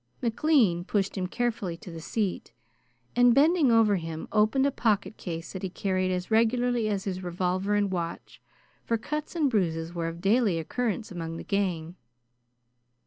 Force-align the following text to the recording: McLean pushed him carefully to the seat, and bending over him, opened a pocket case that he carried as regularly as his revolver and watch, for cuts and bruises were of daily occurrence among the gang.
McLean 0.19 0.83
pushed 0.83 1.15
him 1.15 1.27
carefully 1.27 1.77
to 1.77 1.91
the 1.91 2.01
seat, 2.01 2.53
and 3.15 3.35
bending 3.35 3.71
over 3.71 3.97
him, 3.97 4.27
opened 4.31 4.65
a 4.65 4.71
pocket 4.71 5.15
case 5.15 5.53
that 5.53 5.61
he 5.61 5.69
carried 5.69 6.09
as 6.09 6.31
regularly 6.31 6.89
as 6.89 7.03
his 7.03 7.21
revolver 7.21 7.75
and 7.75 7.91
watch, 7.91 8.41
for 8.83 8.97
cuts 8.97 9.35
and 9.35 9.47
bruises 9.47 9.93
were 9.93 10.07
of 10.07 10.19
daily 10.19 10.57
occurrence 10.57 11.11
among 11.11 11.37
the 11.37 11.43
gang. 11.43 11.97